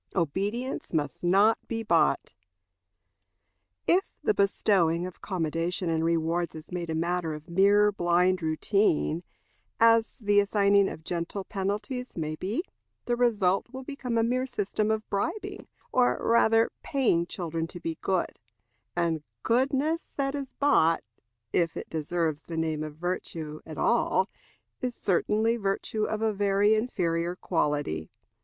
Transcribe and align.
Obedience 0.15 0.91
must 0.93 1.23
not 1.23 1.59
be 1.67 1.83
Bought. 1.83 2.33
If 3.85 4.03
the 4.23 4.33
bestowing 4.33 5.05
of 5.05 5.21
commendation 5.21 5.91
and 5.91 6.03
rewards 6.03 6.55
is 6.55 6.71
made 6.71 6.89
a 6.89 6.95
matter 6.95 7.35
of 7.35 7.47
mere 7.51 7.91
blind 7.91 8.41
routine, 8.41 9.21
as 9.79 10.17
the 10.17 10.39
assigning 10.39 10.89
of 10.89 11.03
gentle 11.03 11.43
penalties 11.43 12.17
may 12.17 12.35
be, 12.35 12.63
the 13.05 13.15
result 13.15 13.67
will 13.71 13.83
become 13.83 14.17
a 14.17 14.23
mere 14.23 14.47
system 14.47 14.89
of 14.89 15.07
bribing, 15.11 15.67
or 15.91 16.17
rather 16.19 16.71
paying 16.81 17.27
children 17.27 17.67
to 17.67 17.79
be 17.79 17.99
good; 18.01 18.39
and 18.95 19.21
goodness 19.43 20.01
that 20.17 20.33
is 20.33 20.53
bought, 20.53 21.03
if 21.53 21.77
it 21.77 21.91
deserves 21.91 22.41
the 22.41 22.57
name 22.57 22.81
of 22.81 22.95
virtue 22.95 23.61
at 23.67 23.77
all, 23.77 24.31
is 24.81 24.95
certainly 24.95 25.57
virtue 25.57 26.05
of 26.05 26.23
a 26.23 26.33
very 26.33 26.73
inferior 26.73 27.35
quality. 27.35 28.09